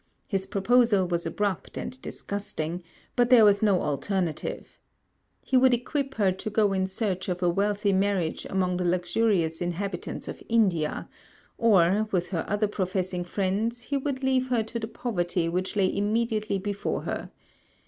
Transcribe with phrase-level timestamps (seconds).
[0.25, 2.81] His proposal was abrupt and disgusting,
[3.15, 4.79] but there was no alternative.
[5.43, 9.61] He would equip her to go in search of a wealthy marriage among the luxurious
[9.61, 11.07] inhabitants of India;
[11.59, 15.95] or, with her other professing friends, he would leave her to the poverty which lay
[15.95, 17.29] immediately before her.